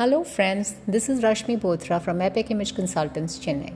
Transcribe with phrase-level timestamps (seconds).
[0.00, 0.76] Hello, friends.
[0.88, 3.74] This is Rashmi Bothra from Epic Image Consultants, Chennai,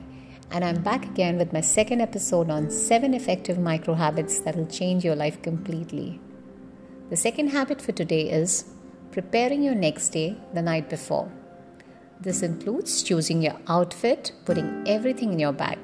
[0.50, 4.64] and I'm back again with my second episode on 7 effective micro habits that will
[4.64, 6.18] change your life completely.
[7.10, 8.64] The second habit for today is
[9.12, 11.30] preparing your next day the night before.
[12.18, 15.78] This includes choosing your outfit, putting everything in your bag.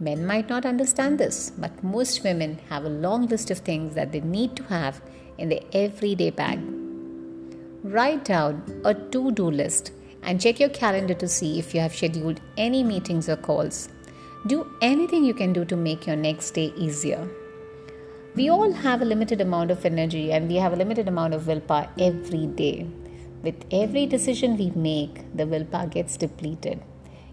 [0.00, 4.10] Men might not understand this, but most women have a long list of things that
[4.10, 5.00] they need to have
[5.38, 6.81] in their everyday bag.
[7.84, 9.90] Write down a to do list
[10.22, 13.88] and check your calendar to see if you have scheduled any meetings or calls.
[14.46, 17.28] Do anything you can do to make your next day easier.
[18.36, 21.48] We all have a limited amount of energy and we have a limited amount of
[21.48, 22.86] willpower every day.
[23.42, 26.80] With every decision we make, the willpower gets depleted.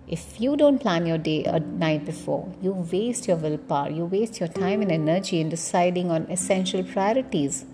[0.07, 4.39] If you don't plan your day a night before, you waste your willpower, you waste
[4.39, 7.65] your time and energy in deciding on essential priorities.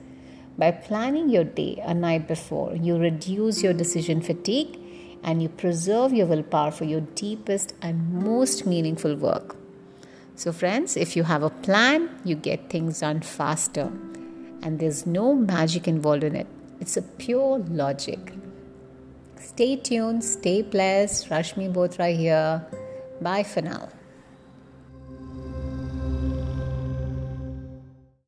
[0.58, 4.80] By planning your day a night before, you reduce your decision fatigue
[5.24, 9.58] and you preserve your willpower for your deepest and most meaningful work.
[10.36, 13.92] So, friends, if you have a plan, you get things done faster.
[14.62, 16.48] And there's no magic involved in it,
[16.80, 18.34] it's a pure logic.
[19.40, 21.30] Stay tuned, stay blessed.
[21.30, 22.66] Rashmi Bothra here.
[23.22, 23.90] Bye for now.